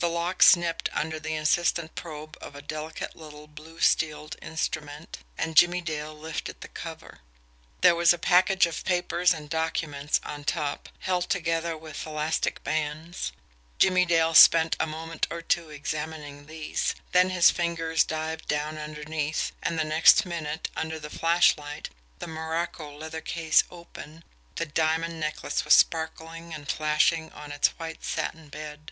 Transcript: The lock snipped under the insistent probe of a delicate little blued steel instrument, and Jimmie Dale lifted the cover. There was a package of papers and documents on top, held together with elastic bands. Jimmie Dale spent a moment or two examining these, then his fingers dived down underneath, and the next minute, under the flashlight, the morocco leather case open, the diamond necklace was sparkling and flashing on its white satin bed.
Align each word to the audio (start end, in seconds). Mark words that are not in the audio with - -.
The 0.00 0.08
lock 0.08 0.42
snipped 0.42 0.88
under 0.92 1.20
the 1.20 1.34
insistent 1.36 1.94
probe 1.94 2.36
of 2.40 2.56
a 2.56 2.60
delicate 2.62 3.14
little 3.14 3.46
blued 3.46 3.84
steel 3.84 4.28
instrument, 4.42 5.18
and 5.38 5.56
Jimmie 5.56 5.82
Dale 5.82 6.12
lifted 6.18 6.60
the 6.62 6.66
cover. 6.66 7.20
There 7.80 7.94
was 7.94 8.12
a 8.12 8.18
package 8.18 8.66
of 8.66 8.84
papers 8.84 9.32
and 9.32 9.48
documents 9.48 10.20
on 10.24 10.42
top, 10.42 10.88
held 10.98 11.30
together 11.30 11.76
with 11.78 12.04
elastic 12.04 12.64
bands. 12.64 13.30
Jimmie 13.78 14.04
Dale 14.04 14.34
spent 14.34 14.74
a 14.80 14.86
moment 14.88 15.28
or 15.30 15.42
two 15.42 15.70
examining 15.70 16.46
these, 16.46 16.96
then 17.12 17.30
his 17.30 17.52
fingers 17.52 18.02
dived 18.02 18.48
down 18.48 18.76
underneath, 18.78 19.52
and 19.62 19.78
the 19.78 19.84
next 19.84 20.26
minute, 20.26 20.70
under 20.74 20.98
the 20.98 21.08
flashlight, 21.08 21.88
the 22.18 22.26
morocco 22.26 22.96
leather 22.98 23.20
case 23.20 23.62
open, 23.70 24.24
the 24.56 24.66
diamond 24.66 25.20
necklace 25.20 25.64
was 25.64 25.72
sparkling 25.74 26.52
and 26.52 26.68
flashing 26.68 27.30
on 27.30 27.52
its 27.52 27.68
white 27.78 28.02
satin 28.02 28.48
bed. 28.48 28.90